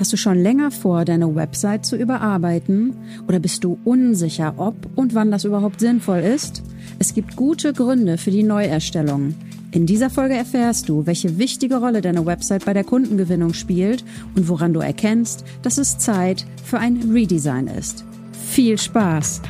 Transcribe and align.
Hast 0.00 0.14
du 0.14 0.16
schon 0.16 0.38
länger 0.42 0.70
vor, 0.70 1.04
deine 1.04 1.34
Website 1.34 1.84
zu 1.84 1.94
überarbeiten? 1.94 2.96
Oder 3.28 3.38
bist 3.38 3.64
du 3.64 3.78
unsicher, 3.84 4.54
ob 4.56 4.74
und 4.96 5.14
wann 5.14 5.30
das 5.30 5.44
überhaupt 5.44 5.80
sinnvoll 5.80 6.20
ist? 6.20 6.62
Es 6.98 7.12
gibt 7.12 7.36
gute 7.36 7.74
Gründe 7.74 8.16
für 8.16 8.30
die 8.30 8.42
Neuerstellung. 8.42 9.34
In 9.72 9.84
dieser 9.84 10.08
Folge 10.08 10.36
erfährst 10.36 10.88
du, 10.88 11.04
welche 11.04 11.36
wichtige 11.36 11.76
Rolle 11.76 12.00
deine 12.00 12.24
Website 12.24 12.64
bei 12.64 12.72
der 12.72 12.84
Kundengewinnung 12.84 13.52
spielt 13.52 14.02
und 14.34 14.48
woran 14.48 14.72
du 14.72 14.80
erkennst, 14.80 15.44
dass 15.60 15.76
es 15.76 15.98
Zeit 15.98 16.46
für 16.64 16.78
ein 16.78 17.10
Redesign 17.12 17.66
ist. 17.66 18.02
Viel 18.32 18.78
Spaß! 18.78 19.42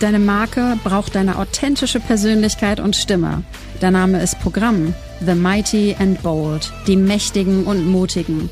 Deine 0.00 0.20
Marke 0.20 0.78
braucht 0.84 1.16
deine 1.16 1.38
authentische 1.38 1.98
Persönlichkeit 1.98 2.78
und 2.78 2.94
Stimme. 2.94 3.42
Der 3.82 3.90
Name 3.90 4.22
ist 4.22 4.38
Programm 4.38 4.94
The 5.26 5.34
Mighty 5.34 5.96
and 5.98 6.22
Bold, 6.22 6.72
die 6.86 6.96
Mächtigen 6.96 7.64
und 7.64 7.84
Mutigen. 7.84 8.48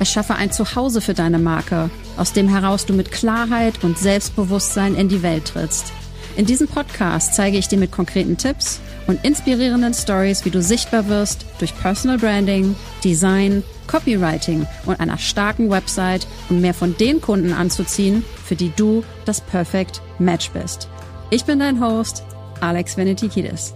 Erschaffe 0.00 0.34
ein 0.34 0.50
Zuhause 0.50 1.00
für 1.00 1.14
deine 1.14 1.38
Marke, 1.38 1.88
aus 2.16 2.32
dem 2.32 2.48
heraus 2.48 2.84
du 2.84 2.94
mit 2.94 3.12
Klarheit 3.12 3.84
und 3.84 3.96
Selbstbewusstsein 3.96 4.96
in 4.96 5.08
die 5.08 5.22
Welt 5.22 5.44
trittst. 5.44 5.92
In 6.36 6.46
diesem 6.46 6.66
Podcast 6.66 7.32
zeige 7.32 7.58
ich 7.58 7.68
dir 7.68 7.78
mit 7.78 7.92
konkreten 7.92 8.36
Tipps 8.36 8.80
und 9.06 9.24
inspirierenden 9.24 9.94
Stories, 9.94 10.44
wie 10.44 10.50
du 10.50 10.60
sichtbar 10.60 11.06
wirst 11.06 11.46
durch 11.60 11.78
Personal 11.78 12.18
Branding, 12.18 12.74
Design, 13.04 13.62
Copywriting 13.88 14.64
und 14.86 15.00
einer 15.00 15.18
starken 15.18 15.68
Website, 15.70 16.28
um 16.48 16.60
mehr 16.60 16.74
von 16.74 16.96
den 16.96 17.20
Kunden 17.20 17.52
anzuziehen, 17.52 18.24
für 18.44 18.54
die 18.54 18.70
du 18.76 19.02
das 19.24 19.40
Perfect 19.40 20.00
Match 20.20 20.52
bist. 20.52 20.88
Ich 21.30 21.44
bin 21.44 21.58
dein 21.58 21.80
Host, 21.80 22.22
Alex 22.60 22.96
Venetikidis. 22.96 23.74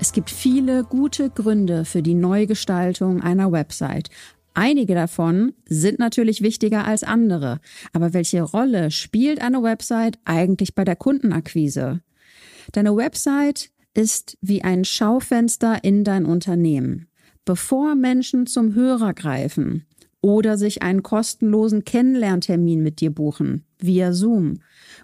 Es 0.00 0.12
gibt 0.12 0.30
viele 0.30 0.82
gute 0.82 1.30
Gründe 1.30 1.84
für 1.84 2.02
die 2.02 2.14
Neugestaltung 2.14 3.22
einer 3.22 3.52
Website. 3.52 4.10
Einige 4.54 4.94
davon 4.94 5.54
sind 5.66 5.98
natürlich 5.98 6.42
wichtiger 6.42 6.84
als 6.84 7.04
andere. 7.04 7.60
Aber 7.92 8.12
welche 8.12 8.42
Rolle 8.42 8.90
spielt 8.90 9.40
eine 9.40 9.62
Website 9.62 10.18
eigentlich 10.24 10.74
bei 10.74 10.84
der 10.84 10.96
Kundenakquise? 10.96 12.00
Deine 12.72 12.96
Website 12.96 13.70
ist 13.94 14.38
wie 14.40 14.62
ein 14.62 14.84
Schaufenster 14.84 15.84
in 15.84 16.04
dein 16.04 16.24
Unternehmen. 16.24 17.08
Bevor 17.44 17.94
Menschen 17.94 18.46
zum 18.46 18.74
Hörer 18.74 19.14
greifen 19.14 19.86
oder 20.20 20.56
sich 20.56 20.82
einen 20.82 21.02
kostenlosen 21.02 21.84
Kennenlerntermin 21.84 22.82
mit 22.82 23.00
dir 23.00 23.10
buchen, 23.10 23.64
via 23.80 24.12
Zoom, 24.12 24.60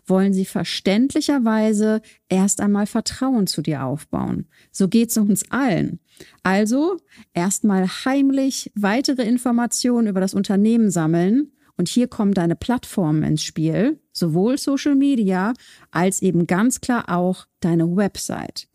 wollen 0.07 0.33
sie 0.33 0.45
verständlicherweise 0.45 2.01
erst 2.29 2.61
einmal 2.61 2.87
Vertrauen 2.87 3.49
zu 3.49 3.61
dir 3.61 3.85
aufbauen. 3.85 4.47
So 4.71 4.89
geht's 4.89 5.19
uns 5.19 5.51
allen. 5.51 5.99
Also 6.45 6.99
erstmal 7.35 7.89
heimlich 7.89 8.71
weitere 8.77 9.23
Informationen 9.23 10.07
über 10.07 10.21
das 10.21 10.35
Unternehmen 10.35 10.91
sammeln. 10.91 11.53
Und 11.77 11.89
hier 11.89 12.09
kommen 12.09 12.35
deine 12.35 12.57
Plattformen 12.57 13.23
ins 13.23 13.43
Spiel, 13.43 14.01
sowohl 14.13 14.59
Social 14.59 14.97
Media 14.97 15.55
als 15.93 16.23
eben 16.23 16.49
ganz 16.49 16.81
klar 16.81 17.05
auch 17.09 17.47
deine 17.61 17.97
Website. 17.97 18.69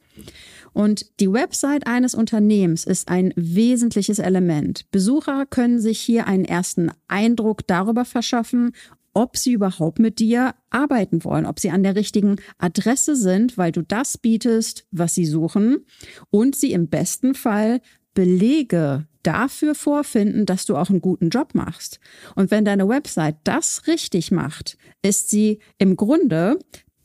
Und 0.73 1.19
die 1.19 1.31
Website 1.31 1.85
eines 1.87 2.15
Unternehmens 2.15 2.83
ist 2.83 3.07
ein 3.07 3.33
wesentliches 3.35 4.19
Element. 4.19 4.89
Besucher 4.91 5.45
können 5.45 5.79
sich 5.79 5.99
hier 5.99 6.27
einen 6.27 6.45
ersten 6.45 6.91
Eindruck 7.07 7.67
darüber 7.67 8.05
verschaffen, 8.05 8.71
ob 9.13 9.37
sie 9.37 9.53
überhaupt 9.53 9.99
mit 9.99 10.19
dir 10.19 10.55
arbeiten 10.71 11.23
wollen, 11.23 11.45
ob 11.45 11.59
sie 11.59 11.69
an 11.69 11.83
der 11.83 11.95
richtigen 11.95 12.37
Adresse 12.57 13.15
sind, 13.15 13.57
weil 13.57 13.71
du 13.71 13.83
das 13.83 14.17
bietest, 14.17 14.85
was 14.91 15.13
sie 15.13 15.25
suchen 15.25 15.85
und 16.31 16.55
sie 16.55 16.71
im 16.71 16.87
besten 16.87 17.35
Fall 17.35 17.79
Belege 18.15 19.07
dafür 19.21 19.75
vorfinden, 19.75 20.45
dass 20.45 20.65
du 20.65 20.75
auch 20.75 20.89
einen 20.89 21.01
guten 21.01 21.29
Job 21.29 21.53
machst. 21.53 21.99
Und 22.35 22.51
wenn 22.51 22.65
deine 22.65 22.89
Website 22.89 23.37
das 23.43 23.87
richtig 23.87 24.31
macht, 24.31 24.77
ist 25.01 25.29
sie 25.29 25.59
im 25.77 25.95
Grunde 25.95 26.59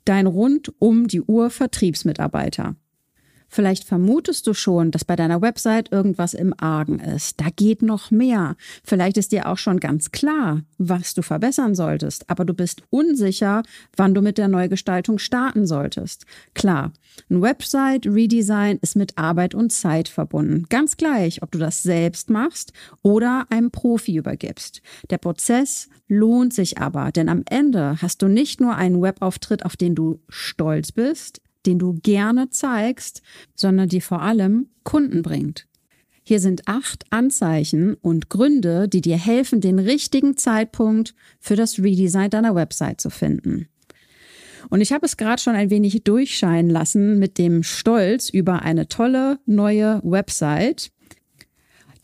dein 0.04 0.26
rund 0.26 0.72
um 0.78 1.06
die 1.06 1.22
Uhr 1.22 1.50
Vertriebsmitarbeiter. 1.50 2.74
Vielleicht 3.48 3.84
vermutest 3.84 4.46
du 4.46 4.54
schon, 4.54 4.90
dass 4.90 5.04
bei 5.04 5.16
deiner 5.16 5.40
Website 5.40 5.90
irgendwas 5.90 6.34
im 6.34 6.54
Argen 6.58 7.00
ist. 7.00 7.40
Da 7.40 7.46
geht 7.54 7.82
noch 7.82 8.10
mehr. 8.10 8.56
Vielleicht 8.84 9.16
ist 9.16 9.32
dir 9.32 9.48
auch 9.48 9.58
schon 9.58 9.80
ganz 9.80 10.12
klar, 10.12 10.62
was 10.76 11.14
du 11.14 11.22
verbessern 11.22 11.74
solltest, 11.74 12.28
aber 12.28 12.44
du 12.44 12.54
bist 12.54 12.82
unsicher, 12.90 13.62
wann 13.96 14.14
du 14.14 14.20
mit 14.20 14.38
der 14.38 14.48
Neugestaltung 14.48 15.18
starten 15.18 15.66
solltest. 15.66 16.26
Klar, 16.54 16.92
ein 17.30 17.40
Website-Redesign 17.40 18.78
ist 18.82 18.96
mit 18.96 19.16
Arbeit 19.16 19.54
und 19.54 19.72
Zeit 19.72 20.08
verbunden. 20.08 20.66
Ganz 20.68 20.96
gleich, 20.96 21.42
ob 21.42 21.50
du 21.50 21.58
das 21.58 21.82
selbst 21.82 22.30
machst 22.30 22.72
oder 23.02 23.46
einem 23.48 23.70
Profi 23.70 24.16
übergibst. 24.16 24.82
Der 25.10 25.18
Prozess 25.18 25.88
lohnt 26.06 26.52
sich 26.52 26.78
aber, 26.78 27.12
denn 27.12 27.28
am 27.28 27.42
Ende 27.48 27.96
hast 28.00 28.22
du 28.22 28.28
nicht 28.28 28.60
nur 28.60 28.76
einen 28.76 29.02
Webauftritt, 29.02 29.64
auf 29.64 29.76
den 29.76 29.94
du 29.94 30.20
stolz 30.28 30.92
bist, 30.92 31.40
den 31.68 31.78
du 31.78 31.98
gerne 32.02 32.50
zeigst, 32.50 33.22
sondern 33.54 33.88
die 33.88 34.00
vor 34.00 34.22
allem 34.22 34.70
Kunden 34.82 35.22
bringt. 35.22 35.66
Hier 36.24 36.40
sind 36.40 36.66
acht 36.66 37.04
Anzeichen 37.10 37.94
und 37.94 38.28
Gründe, 38.28 38.88
die 38.88 39.00
dir 39.00 39.16
helfen, 39.16 39.60
den 39.60 39.78
richtigen 39.78 40.36
Zeitpunkt 40.36 41.14
für 41.40 41.56
das 41.56 41.78
Redesign 41.78 42.30
deiner 42.30 42.54
Website 42.54 43.00
zu 43.00 43.10
finden. 43.10 43.68
Und 44.70 44.80
ich 44.80 44.92
habe 44.92 45.06
es 45.06 45.16
gerade 45.16 45.40
schon 45.40 45.54
ein 45.54 45.70
wenig 45.70 46.02
durchscheinen 46.04 46.70
lassen 46.70 47.18
mit 47.18 47.38
dem 47.38 47.62
Stolz 47.62 48.28
über 48.28 48.62
eine 48.62 48.88
tolle 48.88 49.38
neue 49.46 50.00
Website. 50.04 50.90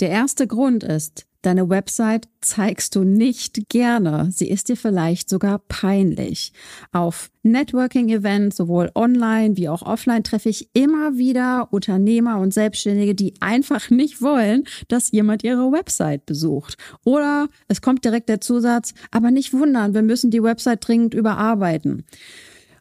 Der 0.00 0.10
erste 0.10 0.46
Grund 0.46 0.84
ist, 0.84 1.26
Deine 1.44 1.68
Website 1.68 2.26
zeigst 2.40 2.96
du 2.96 3.04
nicht 3.04 3.68
gerne. 3.68 4.30
Sie 4.32 4.48
ist 4.48 4.70
dir 4.70 4.78
vielleicht 4.78 5.28
sogar 5.28 5.58
peinlich. 5.58 6.54
Auf 6.90 7.30
Networking-Events, 7.42 8.56
sowohl 8.56 8.90
online 8.94 9.54
wie 9.58 9.68
auch 9.68 9.82
offline, 9.82 10.24
treffe 10.24 10.48
ich 10.48 10.70
immer 10.72 11.18
wieder 11.18 11.68
Unternehmer 11.70 12.38
und 12.38 12.54
Selbstständige, 12.54 13.14
die 13.14 13.34
einfach 13.40 13.90
nicht 13.90 14.22
wollen, 14.22 14.64
dass 14.88 15.12
jemand 15.12 15.44
ihre 15.44 15.70
Website 15.70 16.24
besucht. 16.24 16.78
Oder 17.04 17.50
es 17.68 17.82
kommt 17.82 18.06
direkt 18.06 18.30
der 18.30 18.40
Zusatz, 18.40 18.94
aber 19.10 19.30
nicht 19.30 19.52
wundern, 19.52 19.92
wir 19.92 20.00
müssen 20.00 20.30
die 20.30 20.42
Website 20.42 20.88
dringend 20.88 21.12
überarbeiten. 21.12 22.06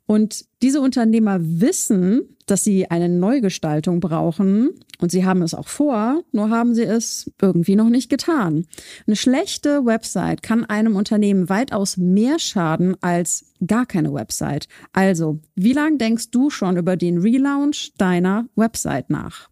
Und 0.05 0.45
diese 0.61 0.81
Unternehmer 0.81 1.37
wissen, 1.41 2.35
dass 2.45 2.63
sie 2.63 2.91
eine 2.91 3.07
Neugestaltung 3.07 4.01
brauchen 4.01 4.71
und 4.99 5.11
sie 5.11 5.25
haben 5.25 5.41
es 5.41 5.53
auch 5.53 5.67
vor, 5.67 6.23
nur 6.33 6.49
haben 6.49 6.75
sie 6.75 6.83
es 6.83 7.31
irgendwie 7.41 7.75
noch 7.75 7.89
nicht 7.89 8.09
getan. 8.09 8.65
Eine 9.07 9.15
schlechte 9.15 9.85
Website 9.85 10.43
kann 10.43 10.65
einem 10.65 10.97
Unternehmen 10.97 11.47
weitaus 11.47 11.95
mehr 11.95 12.37
schaden 12.39 12.97
als 13.01 13.53
gar 13.65 13.85
keine 13.85 14.13
Website. 14.13 14.67
Also, 14.91 15.39
wie 15.55 15.73
lange 15.73 15.97
denkst 15.97 16.31
du 16.31 16.49
schon 16.49 16.77
über 16.77 16.97
den 16.97 17.19
Relaunch 17.19 17.93
deiner 17.97 18.47
Website 18.55 19.09
nach? 19.09 19.49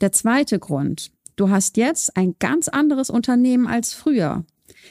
Der 0.00 0.12
zweite 0.12 0.58
Grund. 0.58 1.10
Du 1.36 1.50
hast 1.50 1.76
jetzt 1.76 2.16
ein 2.16 2.36
ganz 2.38 2.68
anderes 2.68 3.10
Unternehmen 3.10 3.66
als 3.66 3.92
früher. 3.92 4.44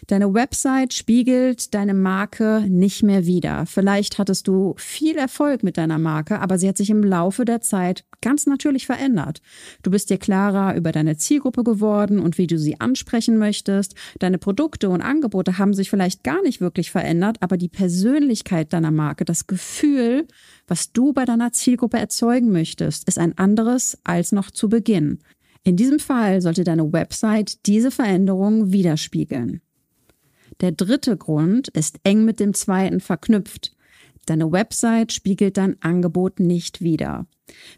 Deine 0.08 0.34
Website 0.34 0.94
spiegelt 0.94 1.74
deine 1.74 1.94
Marke 1.94 2.66
nicht 2.68 3.04
mehr 3.04 3.26
wider. 3.26 3.66
Vielleicht 3.66 4.18
hattest 4.18 4.48
du 4.48 4.76
viel 4.78 5.18
Erfolg 5.18 5.64
mit 5.64 5.78
deiner 5.78 6.00
Marke, 6.00 6.40
aber 6.40 6.58
sie 6.58 6.68
hat 6.68 6.78
sich 6.78 6.90
im 6.90 7.04
Laufe 7.04 7.46
der 7.46 7.62
Zeit 7.62 8.06
ganz 8.22 8.46
natürlich 8.46 8.86
verändert. 8.86 9.42
Du 9.84 9.92
bist 9.92 10.10
dir 10.10 10.18
klarer 10.18 10.76
über 10.76 10.92
deine 10.92 11.18
Zielgruppe 11.18 11.64
geworden 11.64 12.20
und 12.20 12.38
wie 12.38 12.48
du 12.48 12.58
sie 12.58 12.80
ansprechen 12.80 13.38
möchtest. 13.38 13.96
Deine 14.20 14.38
Produkte 14.38 14.90
und 14.90 15.02
Angebote 15.02 15.58
haben 15.58 15.74
sich 15.74 15.90
vielleicht 15.90 16.24
gar 16.24 16.42
nicht 16.42 16.62
wirklich 16.62 16.92
verändert, 16.92 17.38
aber 17.42 17.58
die 17.58 17.70
Persönlichkeit 17.70 18.74
deiner 18.74 18.92
Marke, 18.92 19.26
das 19.26 19.48
Gefühl, 19.48 20.28
was 20.68 20.92
du 20.92 21.14
bei 21.14 21.26
deiner 21.26 21.52
Zielgruppe 21.52 21.98
erzeugen 21.98 22.52
möchtest, 22.52 23.08
ist 23.08 23.20
ein 23.20 23.38
anderes 23.38 23.98
als 24.04 24.32
noch 24.32 24.50
zu 24.50 24.70
Beginn. 24.70 25.20
In 25.64 25.78
diesem 25.78 26.00
Fall 26.00 26.42
sollte 26.42 26.64
deine 26.64 26.94
Website 26.94 27.66
diese 27.66 27.90
Veränderung 27.90 28.72
widerspiegeln. 28.72 29.62
Der 30.62 30.72
dritte 30.72 31.18
Grund 31.18 31.68
ist 31.70 32.00
eng 32.04 32.26
mit 32.26 32.40
dem 32.40 32.54
zweiten 32.54 33.00
verknüpft. 33.00 33.76
Deine 34.26 34.52
Website 34.52 35.14
spiegelt 35.14 35.58
dein 35.58 35.80
Angebot 35.82 36.40
nicht 36.40 36.82
wider. 36.82 37.28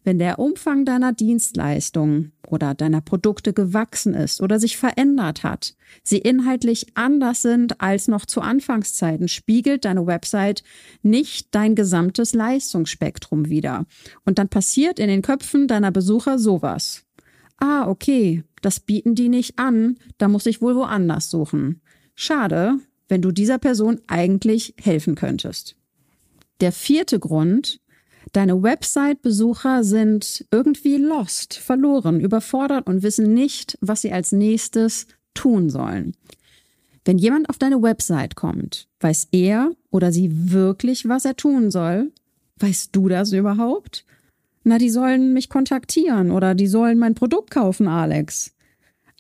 Wenn 0.06 0.18
der 0.18 0.40
Umfang 0.40 0.86
deiner 0.86 1.12
Dienstleistung 1.12 2.32
oder 2.48 2.74
deiner 2.74 3.02
Produkte 3.02 3.52
gewachsen 3.52 4.14
ist 4.14 4.42
oder 4.42 4.60
sich 4.60 4.78
verändert 4.78 5.44
hat, 5.44 5.76
sie 6.04 6.20
inhaltlich 6.20 6.88
anders 6.94 7.42
sind 7.42 7.82
als 7.82 8.08
noch 8.08 8.26
zu 8.26 8.40
Anfangszeiten, 8.40 9.28
spiegelt 9.28 9.84
deine 9.84 10.08
Website 10.08 10.64
nicht 11.02 11.50
dein 11.52 11.76
gesamtes 11.76 12.34
Leistungsspektrum 12.34 13.50
wider. 13.50 13.86
Und 14.24 14.40
dann 14.40 14.48
passiert 14.48 15.00
in 15.00 15.10
den 15.10 15.22
Köpfen 15.22 15.68
deiner 15.68 15.92
Besucher 15.92 16.40
sowas. 16.40 17.04
Ah, 17.58 17.90
okay, 17.90 18.44
das 18.62 18.80
bieten 18.80 19.16
die 19.16 19.30
nicht 19.30 19.60
an, 19.60 19.98
da 20.18 20.28
muss 20.30 20.46
ich 20.46 20.62
wohl 20.62 20.76
woanders 20.76 21.30
suchen. 21.30 21.82
Schade, 22.20 22.80
wenn 23.08 23.22
du 23.22 23.32
dieser 23.32 23.60
Person 23.60 24.02
eigentlich 24.08 24.74
helfen 24.82 25.16
könntest. 25.16 25.76
Der 26.60 26.72
vierte 26.72 27.20
Grund, 27.20 27.80
Deine 28.34 28.62
Website-Besucher 28.62 29.84
sind 29.84 30.46
irgendwie 30.52 30.98
lost, 30.98 31.54
verloren, 31.54 32.20
überfordert 32.20 32.88
und 32.88 33.02
wissen 33.02 33.34
nicht, 33.34 33.78
was 33.82 34.02
sie 34.02 34.12
als 34.12 34.32
nächstes 34.32 35.08
tun 35.34 35.70
sollen. 35.70 36.14
Wenn 37.06 37.18
jemand 37.18 37.50
auf 37.50 37.58
deine 37.58 37.82
Website 37.82 38.36
kommt, 38.36 38.90
weiß 39.00 39.30
er 39.32 39.72
oder 39.92 40.12
sie 40.12 40.52
wirklich, 40.52 41.08
was 41.08 41.24
er 41.24 41.38
tun 41.38 41.72
soll? 41.72 42.12
Weißt 42.60 42.94
du 42.94 43.08
das 43.08 43.32
überhaupt? 43.32 44.04
Na, 44.64 44.78
die 44.78 44.90
sollen 44.90 45.32
mich 45.32 45.48
kontaktieren 45.50 46.32
oder 46.32 46.54
die 46.54 46.68
sollen 46.68 47.00
mein 47.00 47.16
Produkt 47.16 47.52
kaufen, 47.52 47.88
Alex. 47.88 48.54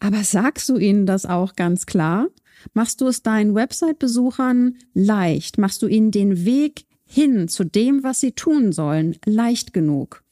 Aber 0.02 0.24
sagst 0.24 0.68
du 0.68 0.78
ihnen 0.78 1.06
das 1.06 1.26
auch 1.26 1.56
ganz 1.56 1.86
klar? 1.86 2.28
Machst 2.74 3.02
du 3.02 3.08
es 3.08 3.24
deinen 3.24 3.56
Website-Besuchern 3.56 4.78
leicht? 4.94 5.58
Machst 5.58 5.82
du 5.82 5.88
ihnen 5.88 6.12
den 6.12 6.46
Weg 6.46 6.86
hin 7.06 7.48
zu 7.48 7.64
dem, 7.64 8.04
was 8.04 8.20
sie 8.20 8.34
tun 8.34 8.72
sollen, 8.72 9.18
leicht 9.26 9.74
genug? 9.74 10.24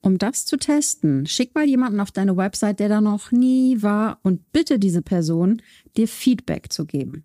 Um 0.00 0.18
das 0.18 0.46
zu 0.46 0.56
testen, 0.56 1.26
schick 1.26 1.54
mal 1.54 1.64
jemanden 1.64 2.00
auf 2.00 2.10
deine 2.10 2.36
Website, 2.36 2.80
der 2.80 2.88
da 2.88 3.00
noch 3.00 3.30
nie 3.30 3.82
war 3.82 4.18
und 4.22 4.50
bitte 4.52 4.80
diese 4.80 5.00
Person, 5.00 5.62
dir 5.96 6.08
Feedback 6.08 6.72
zu 6.72 6.86
geben. 6.86 7.22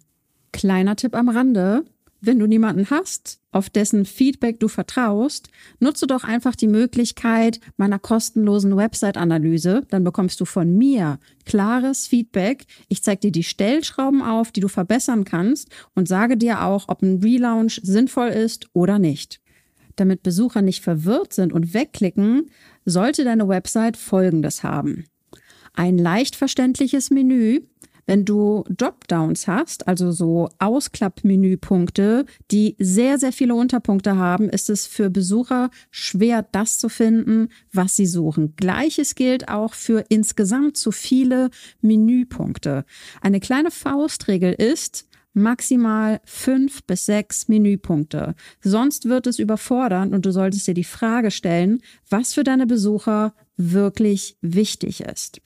Kleiner 0.52 0.96
Tipp 0.96 1.16
am 1.16 1.30
Rande. 1.30 1.86
Wenn 2.20 2.40
du 2.40 2.48
niemanden 2.48 2.90
hast, 2.90 3.40
auf 3.52 3.70
dessen 3.70 4.06
Feedback 4.06 4.60
du 4.60 4.68
vertraust, 4.68 5.50
nutze 5.80 6.08
doch 6.08 6.24
einfach 6.24 6.56
die 6.56 6.68
Möglichkeit 6.68 7.60
meiner 7.78 8.00
kostenlosen 8.00 8.76
Website-Analyse. 8.76 9.84
Dann 9.90 10.04
bekommst 10.04 10.42
du 10.42 10.46
von 10.46 10.76
mir 10.76 11.20
klares 11.46 12.08
Feedback. 12.08 12.66
Ich 12.88 13.04
zeige 13.04 13.22
dir 13.22 13.32
die 13.32 13.44
Stellschrauben 13.44 14.24
auf, 14.24 14.52
die 14.52 14.62
du 14.62 14.68
verbessern 14.68 15.26
kannst 15.26 15.70
und 15.94 16.08
sage 16.08 16.38
dir 16.38 16.64
auch, 16.64 16.86
ob 16.88 17.04
ein 17.04 17.22
Relaunch 17.22 17.82
sinnvoll 17.84 18.30
ist 18.30 18.68
oder 18.74 18.98
nicht. 18.98 19.40
Damit 19.96 20.24
Besucher 20.24 20.62
nicht 20.62 20.84
verwirrt 20.84 21.34
sind 21.34 21.54
und 21.54 21.74
wegklicken, 21.74 22.50
sollte 22.86 23.24
deine 23.24 23.48
Website 23.48 23.98
Folgendes 23.98 24.64
haben. 24.64 25.06
Ein 25.74 25.98
leicht 25.98 26.36
verständliches 26.36 27.12
Menü, 27.12 27.62
wenn 28.08 28.26
du 28.26 28.64
Dropdowns 28.70 29.48
hast, 29.48 29.88
also 29.88 30.12
so 30.12 30.50
Ausklappmenüpunkte, 30.58 32.26
die 32.50 32.76
sehr, 32.80 33.20
sehr 33.20 33.34
viele 33.34 33.54
Unterpunkte 33.54 34.16
haben, 34.16 34.50
ist 34.50 34.70
es 34.70 34.88
für 34.88 35.10
Besucher 35.10 35.70
schwer, 35.92 36.44
das 36.52 36.80
zu 36.80 36.90
finden, 36.90 37.50
was 37.72 37.96
sie 37.96 38.08
suchen. 38.08 38.56
Gleiches 38.56 39.14
gilt 39.14 39.50
auch 39.50 39.74
für 39.74 40.06
insgesamt 40.10 40.78
zu 40.78 40.92
viele 40.92 41.50
Menüpunkte. 41.82 42.86
Eine 43.22 43.42
kleine 43.42 43.72
Faustregel 43.72 44.54
ist, 44.54 45.06
maximal 45.34 46.20
fünf 46.26 46.84
bis 46.84 47.06
sechs 47.06 47.48
Menüpunkte. 47.48 48.36
Sonst 48.62 49.08
wird 49.08 49.28
es 49.28 49.38
überfordern 49.38 50.14
und 50.14 50.26
du 50.26 50.32
solltest 50.32 50.68
dir 50.68 50.74
die 50.74 50.84
Frage 50.84 51.30
stellen, 51.30 51.82
was 52.10 52.34
für 52.34 52.44
deine 52.44 52.66
Besucher 52.66 53.34
wirklich 53.58 54.38
wichtig 54.42 55.02
ist. 55.02 55.42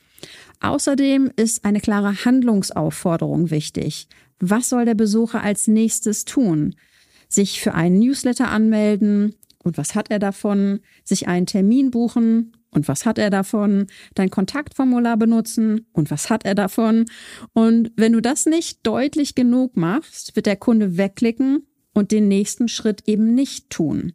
Außerdem 0.61 1.31
ist 1.35 1.65
eine 1.65 1.81
klare 1.81 2.23
Handlungsaufforderung 2.25 3.51
wichtig. 3.51 4.07
Was 4.39 4.69
soll 4.69 4.85
der 4.85 4.95
Besucher 4.95 5.41
als 5.41 5.67
nächstes 5.67 6.25
tun? 6.25 6.75
Sich 7.29 7.61
für 7.61 7.73
einen 7.73 7.99
Newsletter 7.99 8.49
anmelden, 8.49 9.35
und 9.63 9.77
was 9.77 9.95
hat 9.95 10.09
er 10.09 10.19
davon? 10.19 10.79
Sich 11.03 11.27
einen 11.27 11.45
Termin 11.45 11.91
buchen 11.91 12.53
und 12.71 12.87
was 12.87 13.05
hat 13.05 13.17
er 13.17 13.29
davon? 13.29 13.87
Dein 14.15 14.29
Kontaktformular 14.29 15.17
benutzen 15.17 15.85
und 15.91 16.09
was 16.09 16.29
hat 16.29 16.45
er 16.45 16.55
davon? 16.55 17.05
Und 17.53 17.91
wenn 17.95 18.13
du 18.13 18.21
das 18.21 18.45
nicht 18.45 18.79
deutlich 18.83 19.35
genug 19.35 19.77
machst, 19.77 20.35
wird 20.35 20.45
der 20.45 20.55
Kunde 20.55 20.97
wegklicken 20.97 21.67
und 21.93 22.11
den 22.11 22.27
nächsten 22.27 22.67
Schritt 22.67 23.03
eben 23.07 23.35
nicht 23.35 23.69
tun. 23.69 24.13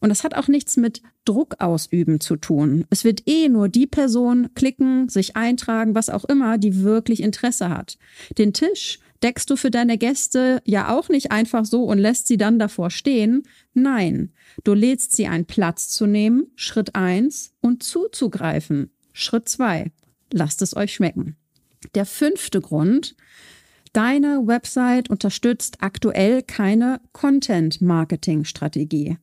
Und 0.00 0.08
das 0.10 0.24
hat 0.24 0.34
auch 0.34 0.48
nichts 0.48 0.76
mit 0.76 1.02
Druck 1.24 1.56
ausüben 1.58 2.20
zu 2.20 2.36
tun. 2.36 2.84
Es 2.90 3.04
wird 3.04 3.22
eh 3.26 3.48
nur 3.48 3.68
die 3.68 3.86
Person 3.86 4.48
klicken, 4.54 5.08
sich 5.08 5.36
eintragen, 5.36 5.94
was 5.94 6.10
auch 6.10 6.24
immer, 6.24 6.58
die 6.58 6.82
wirklich 6.82 7.22
Interesse 7.22 7.70
hat. 7.70 7.96
Den 8.38 8.52
Tisch 8.52 8.98
deckst 9.22 9.48
du 9.48 9.56
für 9.56 9.70
deine 9.70 9.96
Gäste 9.96 10.60
ja 10.64 10.94
auch 10.94 11.08
nicht 11.08 11.32
einfach 11.32 11.64
so 11.64 11.84
und 11.84 11.98
lässt 11.98 12.26
sie 12.26 12.36
dann 12.36 12.58
davor 12.58 12.90
stehen. 12.90 13.44
Nein, 13.72 14.32
du 14.64 14.74
lädst 14.74 15.12
sie 15.12 15.26
einen 15.26 15.46
Platz 15.46 15.88
zu 15.88 16.04
nehmen, 16.06 16.48
Schritt 16.56 16.94
eins, 16.94 17.54
und 17.60 17.82
zuzugreifen, 17.82 18.90
Schritt 19.12 19.48
zwei. 19.48 19.92
Lasst 20.30 20.60
es 20.62 20.76
euch 20.76 20.94
schmecken. 20.94 21.36
Der 21.94 22.04
fünfte 22.04 22.60
Grund, 22.60 23.16
deine 23.92 24.46
Website 24.46 25.08
unterstützt 25.08 25.78
aktuell 25.80 26.42
keine 26.42 27.00
Content-Marketing-Strategie. 27.12 29.16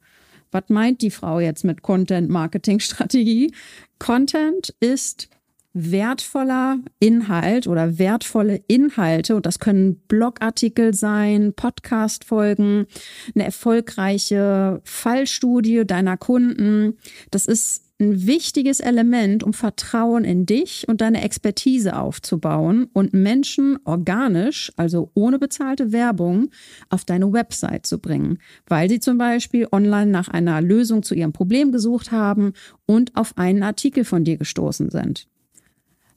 Was 0.51 0.63
meint 0.67 1.01
die 1.01 1.11
Frau 1.11 1.39
jetzt 1.39 1.63
mit 1.63 1.81
Content-Marketing-Strategie? 1.81 3.53
Content 3.99 4.75
ist 4.79 5.29
wertvoller 5.73 6.79
Inhalt 6.99 7.67
oder 7.67 7.97
wertvolle 7.97 8.61
Inhalte, 8.67 9.35
und 9.35 9.45
das 9.45 9.59
können 9.59 9.95
Blogartikel 10.07 10.93
sein, 10.93 11.53
Podcast-Folgen, 11.53 12.87
eine 13.33 13.45
erfolgreiche 13.45 14.81
Fallstudie 14.83 15.85
deiner 15.85 16.17
Kunden. 16.17 16.97
Das 17.31 17.45
ist 17.45 17.90
ein 18.01 18.25
wichtiges 18.25 18.79
Element, 18.79 19.43
um 19.43 19.53
Vertrauen 19.53 20.25
in 20.25 20.45
dich 20.45 20.87
und 20.87 21.01
deine 21.01 21.21
Expertise 21.23 21.97
aufzubauen 21.97 22.89
und 22.93 23.13
Menschen 23.13 23.77
organisch, 23.85 24.71
also 24.75 25.11
ohne 25.13 25.39
bezahlte 25.39 25.91
Werbung, 25.91 26.49
auf 26.89 27.05
deine 27.05 27.31
Website 27.31 27.85
zu 27.85 27.99
bringen, 27.99 28.39
weil 28.67 28.89
sie 28.89 28.99
zum 28.99 29.17
Beispiel 29.17 29.67
online 29.71 30.09
nach 30.09 30.27
einer 30.27 30.61
Lösung 30.61 31.03
zu 31.03 31.13
ihrem 31.13 31.31
Problem 31.31 31.71
gesucht 31.71 32.11
haben 32.11 32.53
und 32.87 33.15
auf 33.15 33.37
einen 33.37 33.63
Artikel 33.63 34.03
von 34.03 34.23
dir 34.23 34.37
gestoßen 34.37 34.89
sind. 34.89 35.27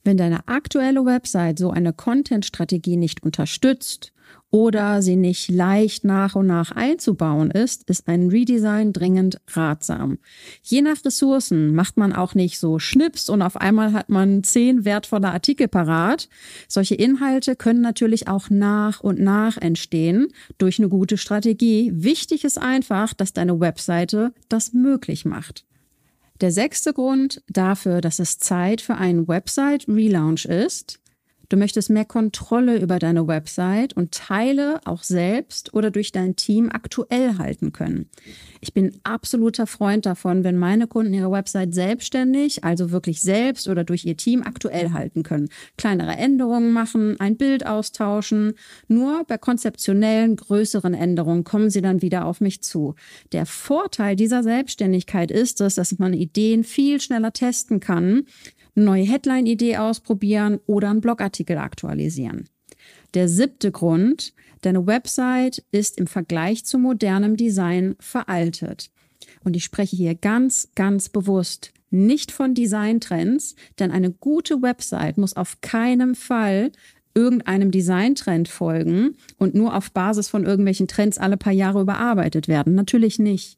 Wenn 0.02 0.16
deine 0.16 0.48
aktuelle 0.48 1.04
Website 1.04 1.58
so 1.58 1.70
eine 1.70 1.92
Content-Strategie 1.92 2.96
nicht 2.96 3.22
unterstützt 3.22 4.13
oder 4.50 5.02
sie 5.02 5.16
nicht 5.16 5.50
leicht 5.50 6.04
nach 6.04 6.36
und 6.36 6.46
nach 6.46 6.70
einzubauen 6.70 7.50
ist, 7.50 7.90
ist 7.90 8.06
ein 8.06 8.28
Redesign 8.28 8.92
dringend 8.92 9.40
ratsam. 9.50 10.19
Je 10.62 10.81
nach 10.81 11.04
Ressourcen 11.04 11.75
macht 11.75 11.96
man 11.96 12.12
auch 12.12 12.36
nicht 12.36 12.60
so 12.60 12.78
Schnips 12.78 13.28
und 13.28 13.42
auf 13.42 13.56
einmal 13.56 13.92
hat 13.92 14.10
man 14.10 14.44
zehn 14.44 14.84
wertvolle 14.84 15.32
Artikel 15.32 15.66
parat. 15.66 16.28
Solche 16.69 16.94
Inhalte 16.94 17.56
können 17.56 17.81
natürlich 17.81 18.28
auch 18.28 18.48
nach 18.48 19.00
und 19.00 19.19
nach 19.19 19.56
entstehen 19.56 20.28
durch 20.58 20.78
eine 20.78 20.88
gute 20.88 21.19
Strategie. 21.19 21.90
Wichtig 21.92 22.44
ist 22.44 22.58
einfach, 22.58 23.12
dass 23.12 23.32
deine 23.32 23.58
Webseite 23.58 24.32
das 24.48 24.72
möglich 24.72 25.25
macht. 25.25 25.64
Der 26.40 26.50
sechste 26.50 26.92
Grund 26.92 27.42
dafür, 27.48 28.00
dass 28.00 28.19
es 28.19 28.38
Zeit 28.38 28.81
für 28.81 28.96
einen 28.96 29.28
Website-Relaunch 29.28 30.44
ist, 30.46 31.00
Du 31.55 31.61
möchtest 31.61 31.89
mehr 31.89 32.05
Kontrolle 32.05 32.79
über 32.81 32.99
deine 32.99 33.29
Website 33.29 33.93
und 33.93 34.11
Teile 34.11 34.81
auch 34.87 35.05
selbst 35.05 35.73
oder 35.73 35.93
durch 35.93 36.11
dein 36.11 36.34
Team 36.34 36.69
aktuell 36.69 37.39
halten 37.39 37.70
können. 37.70 38.11
Ich 38.61 38.75
bin 38.75 38.99
absoluter 39.05 39.69
Freund 39.69 40.05
davon, 40.05 40.43
wenn 40.43 40.56
meine 40.58 40.89
Kunden 40.89 41.15
ihre 41.15 41.31
Website 41.31 41.73
selbstständig, 41.73 42.65
also 42.65 42.91
wirklich 42.91 43.20
selbst 43.20 43.69
oder 43.69 43.84
durch 43.84 44.05
ihr 44.05 44.17
Team 44.17 44.43
aktuell 44.43 44.91
halten 44.91 45.23
können. 45.23 45.49
Kleinere 45.77 46.17
Änderungen 46.17 46.73
machen, 46.73 47.20
ein 47.20 47.37
Bild 47.37 47.65
austauschen. 47.65 48.55
Nur 48.89 49.23
bei 49.23 49.39
konzeptionellen, 49.39 50.34
größeren 50.34 50.94
Änderungen 50.94 51.44
kommen 51.44 51.70
sie 51.70 51.82
dann 51.82 52.03
wieder 52.03 52.25
auf 52.25 52.41
mich 52.41 52.63
zu. 52.63 52.96
Der 53.31 53.46
Vorteil 53.46 54.17
dieser 54.17 54.43
Selbstständigkeit 54.43 55.31
ist 55.31 55.61
es, 55.61 55.77
dass 55.77 56.01
man 56.01 56.15
Ideen 56.15 56.65
viel 56.65 57.01
schneller 57.01 57.32
testen 57.32 57.79
kann, 57.79 58.25
eine 58.76 58.84
neue 58.84 59.04
Headline-Idee 59.04 59.76
ausprobieren 59.76 60.60
oder 60.66 60.90
einen 60.90 61.00
Blogartikel 61.00 61.58
aktualisieren. 61.58 62.48
Der 63.14 63.28
siebte 63.28 63.70
Grund, 63.70 64.34
deine 64.62 64.86
Website 64.86 65.64
ist 65.70 65.98
im 65.98 66.06
Vergleich 66.06 66.64
zu 66.64 66.78
modernem 66.78 67.36
Design 67.36 67.96
veraltet. 68.00 68.90
Und 69.44 69.56
ich 69.56 69.64
spreche 69.64 69.96
hier 69.96 70.14
ganz, 70.14 70.70
ganz 70.74 71.08
bewusst 71.08 71.72
nicht 71.90 72.32
von 72.32 72.54
Designtrends, 72.54 73.54
denn 73.78 73.93
eine 73.93 74.10
gute 74.10 74.62
Website 74.62 75.16
muss 75.16 75.36
auf 75.36 75.60
keinen 75.60 76.16
Fall 76.16 76.72
irgendeinem 77.14 77.70
Designtrend 77.70 78.48
folgen 78.48 79.16
und 79.38 79.54
nur 79.54 79.76
auf 79.76 79.93
Basis 79.93 80.28
von 80.28 80.44
irgendwelchen 80.44 80.88
Trends 80.88 81.19
alle 81.19 81.36
paar 81.36 81.52
Jahre 81.52 81.81
überarbeitet 81.81 82.48
werden. 82.48 82.74
Natürlich 82.74 83.20
nicht. 83.20 83.56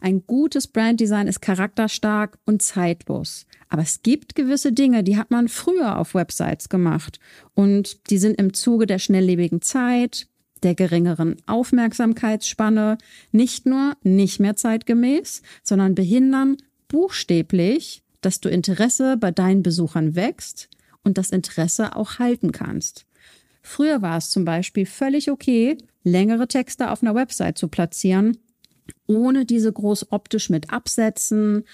Ein 0.00 0.26
gutes 0.26 0.66
Branddesign 0.66 1.26
ist 1.26 1.40
charakterstark 1.40 2.38
und 2.44 2.62
zeitlos. 2.62 3.46
Aber 3.68 3.82
es 3.82 4.02
gibt 4.02 4.34
gewisse 4.34 4.72
Dinge, 4.72 5.02
die 5.02 5.16
hat 5.16 5.30
man 5.30 5.48
früher 5.48 5.98
auf 5.98 6.14
Websites 6.14 6.68
gemacht. 6.68 7.18
Und 7.54 8.10
die 8.10 8.18
sind 8.18 8.38
im 8.38 8.54
Zuge 8.54 8.86
der 8.86 8.98
schnelllebigen 8.98 9.62
Zeit, 9.62 10.28
der 10.62 10.74
geringeren 10.74 11.36
Aufmerksamkeitsspanne 11.46 12.98
nicht 13.32 13.66
nur 13.66 13.96
nicht 14.02 14.40
mehr 14.40 14.56
zeitgemäß, 14.56 15.42
sondern 15.62 15.94
behindern 15.94 16.56
buchstäblich, 16.88 18.02
dass 18.20 18.40
du 18.40 18.48
Interesse 18.48 19.16
bei 19.16 19.30
deinen 19.30 19.62
Besuchern 19.62 20.14
wächst 20.16 20.68
und 21.04 21.18
das 21.18 21.30
Interesse 21.30 21.94
auch 21.94 22.18
halten 22.18 22.52
kannst. 22.52 23.06
Früher 23.62 24.00
war 24.00 24.16
es 24.18 24.30
zum 24.30 24.44
Beispiel 24.44 24.86
völlig 24.86 25.30
okay, 25.30 25.76
längere 26.04 26.46
Texte 26.46 26.90
auf 26.90 27.02
einer 27.02 27.14
Website 27.14 27.58
zu 27.58 27.68
platzieren, 27.68 28.38
ohne 29.06 29.44
diese 29.44 29.72
groß 29.72 30.12
optisch 30.12 30.50
mit 30.50 30.70
Absätzen, 30.72 31.64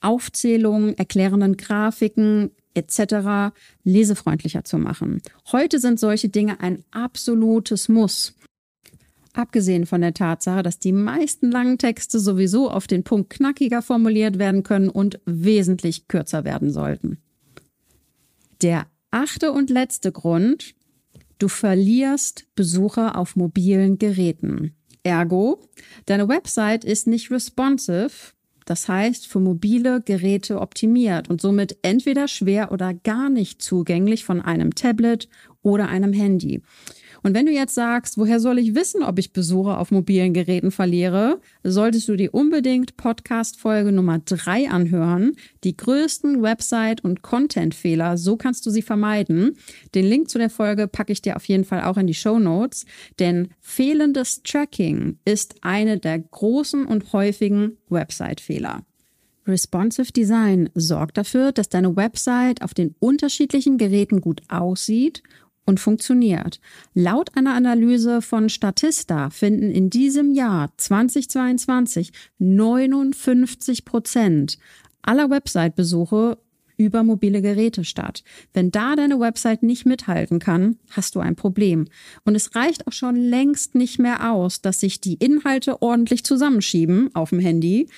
Aufzählungen, 0.00 0.96
erklärenden 0.98 1.56
Grafiken 1.56 2.50
etc. 2.74 3.54
lesefreundlicher 3.84 4.64
zu 4.64 4.78
machen. 4.78 5.22
Heute 5.50 5.78
sind 5.78 6.00
solche 6.00 6.28
Dinge 6.28 6.60
ein 6.60 6.84
absolutes 6.90 7.88
Muss. 7.88 8.34
Abgesehen 9.34 9.86
von 9.86 10.02
der 10.02 10.12
Tatsache, 10.12 10.62
dass 10.62 10.78
die 10.78 10.92
meisten 10.92 11.50
langen 11.50 11.78
Texte 11.78 12.20
sowieso 12.20 12.70
auf 12.70 12.86
den 12.86 13.02
Punkt 13.02 13.30
knackiger 13.30 13.80
formuliert 13.80 14.38
werden 14.38 14.62
können 14.62 14.90
und 14.90 15.20
wesentlich 15.24 16.06
kürzer 16.06 16.44
werden 16.44 16.70
sollten. 16.70 17.18
Der 18.60 18.86
achte 19.10 19.52
und 19.52 19.70
letzte 19.70 20.12
Grund, 20.12 20.74
du 21.38 21.48
verlierst 21.48 22.46
Besucher 22.54 23.16
auf 23.16 23.34
mobilen 23.34 23.98
Geräten. 23.98 24.74
Ergo, 25.04 25.60
deine 26.06 26.28
Website 26.28 26.84
ist 26.84 27.06
nicht 27.06 27.30
responsive, 27.30 28.32
das 28.64 28.88
heißt 28.88 29.26
für 29.26 29.40
mobile 29.40 30.00
Geräte 30.00 30.60
optimiert 30.60 31.28
und 31.28 31.40
somit 31.40 31.76
entweder 31.82 32.28
schwer 32.28 32.70
oder 32.70 32.94
gar 32.94 33.28
nicht 33.28 33.60
zugänglich 33.60 34.24
von 34.24 34.40
einem 34.40 34.74
Tablet 34.74 35.28
oder 35.62 35.88
einem 35.88 36.12
Handy. 36.12 36.62
Und 37.22 37.34
wenn 37.34 37.46
du 37.46 37.52
jetzt 37.52 37.74
sagst, 37.74 38.18
woher 38.18 38.40
soll 38.40 38.58
ich 38.58 38.74
wissen, 38.74 39.02
ob 39.02 39.18
ich 39.18 39.32
Besucher 39.32 39.78
auf 39.78 39.90
mobilen 39.92 40.34
Geräten 40.34 40.72
verliere, 40.72 41.40
solltest 41.62 42.08
du 42.08 42.16
dir 42.16 42.34
unbedingt 42.34 42.96
Podcast-Folge 42.96 43.92
Nummer 43.92 44.18
drei 44.18 44.68
anhören. 44.68 45.32
Die 45.62 45.76
größten 45.76 46.42
Website- 46.42 47.04
und 47.04 47.22
Content-Fehler, 47.22 48.18
so 48.18 48.36
kannst 48.36 48.66
du 48.66 48.70
sie 48.70 48.82
vermeiden. 48.82 49.56
Den 49.94 50.06
Link 50.06 50.30
zu 50.30 50.38
der 50.38 50.50
Folge 50.50 50.88
packe 50.88 51.12
ich 51.12 51.22
dir 51.22 51.36
auf 51.36 51.44
jeden 51.44 51.64
Fall 51.64 51.84
auch 51.84 51.96
in 51.96 52.08
die 52.08 52.14
Show 52.14 52.38
Notes, 52.40 52.86
denn 53.20 53.48
fehlendes 53.60 54.42
Tracking 54.42 55.18
ist 55.24 55.54
eine 55.62 55.98
der 55.98 56.18
großen 56.18 56.86
und 56.86 57.12
häufigen 57.12 57.76
Website-Fehler. 57.88 58.84
Responsive 59.46 60.12
Design 60.12 60.70
sorgt 60.74 61.18
dafür, 61.18 61.50
dass 61.50 61.68
deine 61.68 61.96
Website 61.96 62.62
auf 62.62 62.74
den 62.74 62.94
unterschiedlichen 63.00 63.76
Geräten 63.76 64.20
gut 64.20 64.40
aussieht 64.48 65.22
und 65.72 65.80
funktioniert. 65.80 66.60
Laut 66.92 67.34
einer 67.34 67.54
Analyse 67.54 68.20
von 68.20 68.50
Statista 68.50 69.30
finden 69.30 69.70
in 69.70 69.88
diesem 69.88 70.34
Jahr 70.34 70.70
2022 70.76 72.12
59 72.38 73.86
Prozent 73.86 74.58
aller 75.00 75.30
Website-Besuche 75.30 76.36
über 76.84 77.02
mobile 77.02 77.42
Geräte 77.42 77.84
statt. 77.84 78.22
Wenn 78.52 78.70
da 78.70 78.96
deine 78.96 79.20
Website 79.20 79.62
nicht 79.62 79.86
mithalten 79.86 80.38
kann, 80.38 80.76
hast 80.90 81.14
du 81.14 81.20
ein 81.20 81.36
Problem. 81.36 81.86
Und 82.24 82.34
es 82.34 82.54
reicht 82.54 82.86
auch 82.86 82.92
schon 82.92 83.16
längst 83.16 83.74
nicht 83.74 83.98
mehr 83.98 84.32
aus, 84.32 84.60
dass 84.60 84.80
sich 84.80 85.00
die 85.00 85.14
Inhalte 85.14 85.80
ordentlich 85.82 86.24
zusammenschieben 86.24 87.14
auf 87.14 87.30
dem 87.30 87.38
Handy. 87.38 87.88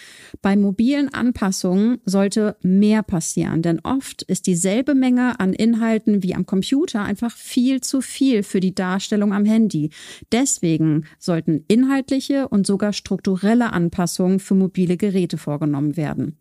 Bei 0.42 0.56
mobilen 0.56 1.12
Anpassungen 1.12 1.98
sollte 2.04 2.56
mehr 2.62 3.02
passieren, 3.02 3.62
denn 3.62 3.80
oft 3.80 4.22
ist 4.22 4.46
dieselbe 4.46 4.94
Menge 4.94 5.40
an 5.40 5.52
Inhalten 5.52 6.22
wie 6.22 6.34
am 6.34 6.46
Computer 6.46 7.02
einfach 7.02 7.36
viel 7.36 7.80
zu 7.80 8.00
viel 8.00 8.42
für 8.42 8.60
die 8.60 8.74
Darstellung 8.74 9.32
am 9.32 9.44
Handy. 9.44 9.90
Deswegen 10.32 11.06
sollten 11.18 11.64
inhaltliche 11.68 12.48
und 12.48 12.66
sogar 12.66 12.92
strukturelle 12.92 13.72
Anpassungen 13.72 14.40
für 14.40 14.54
mobile 14.54 14.96
Geräte 14.96 15.38
vorgenommen 15.38 15.96
werden. 15.96 16.38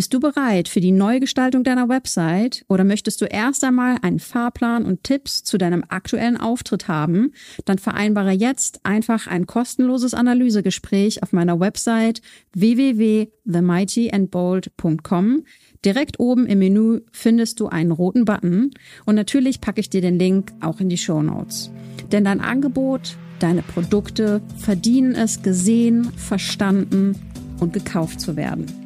Bist 0.00 0.14
du 0.14 0.18
bereit 0.18 0.70
für 0.70 0.80
die 0.80 0.92
Neugestaltung 0.92 1.62
deiner 1.62 1.90
Website 1.90 2.64
oder 2.70 2.84
möchtest 2.84 3.20
du 3.20 3.26
erst 3.26 3.62
einmal 3.64 3.98
einen 4.00 4.18
Fahrplan 4.18 4.86
und 4.86 5.04
Tipps 5.04 5.44
zu 5.44 5.58
deinem 5.58 5.84
aktuellen 5.86 6.38
Auftritt 6.38 6.88
haben? 6.88 7.34
Dann 7.66 7.76
vereinbare 7.76 8.30
jetzt 8.30 8.80
einfach 8.82 9.26
ein 9.26 9.46
kostenloses 9.46 10.14
Analysegespräch 10.14 11.22
auf 11.22 11.34
meiner 11.34 11.60
Website 11.60 12.22
www.themightyandbold.com. 12.54 15.44
Direkt 15.84 16.18
oben 16.18 16.46
im 16.46 16.60
Menü 16.60 17.02
findest 17.12 17.60
du 17.60 17.66
einen 17.66 17.90
roten 17.90 18.24
Button 18.24 18.70
und 19.04 19.16
natürlich 19.16 19.60
packe 19.60 19.80
ich 19.80 19.90
dir 19.90 20.00
den 20.00 20.18
Link 20.18 20.50
auch 20.62 20.80
in 20.80 20.88
die 20.88 20.96
Show 20.96 21.20
Notes. 21.20 21.70
Denn 22.10 22.24
dein 22.24 22.40
Angebot, 22.40 23.18
deine 23.38 23.60
Produkte 23.60 24.40
verdienen 24.56 25.14
es, 25.14 25.42
gesehen, 25.42 26.10
verstanden 26.16 27.16
und 27.58 27.74
gekauft 27.74 28.22
zu 28.22 28.36
werden. 28.36 28.79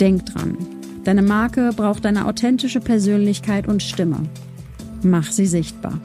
Denk 0.00 0.26
dran, 0.26 0.56
deine 1.02 1.22
Marke 1.22 1.70
braucht 1.74 2.06
eine 2.06 2.26
authentische 2.26 2.80
Persönlichkeit 2.80 3.66
und 3.66 3.82
Stimme. 3.82 4.20
Mach 5.02 5.30
sie 5.30 5.46
sichtbar. 5.46 6.00